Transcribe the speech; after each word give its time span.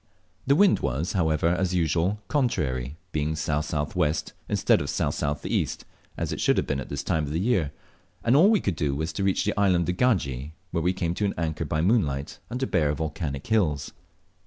The 0.47 0.55
wind 0.55 0.79
was, 0.79 1.13
however, 1.13 1.49
as 1.49 1.75
usual, 1.75 2.23
contrary, 2.27 2.97
being 3.11 3.33
S.S.W. 3.33 4.11
instead 4.49 4.81
of 4.81 4.85
S.S.E., 4.87 5.67
as 6.17 6.31
it 6.31 6.41
should 6.41 6.57
have 6.57 6.65
been 6.65 6.79
at 6.79 6.89
this 6.89 7.03
time 7.03 7.25
of 7.25 7.31
the 7.31 7.39
year, 7.39 7.71
and 8.23 8.35
all 8.35 8.49
we 8.49 8.61
could 8.61 8.75
do 8.75 8.95
was 8.95 9.13
to 9.13 9.23
reach 9.23 9.45
the 9.45 9.53
island 9.55 9.87
of 9.87 9.97
Gagie, 9.97 10.53
where 10.71 10.81
we 10.81 10.91
came 10.93 11.13
to 11.13 11.25
an 11.25 11.35
anchor 11.37 11.65
by 11.65 11.81
moonlight 11.81 12.39
under 12.49 12.65
bare 12.65 12.95
volcanic 12.95 13.45
hills. 13.45 13.91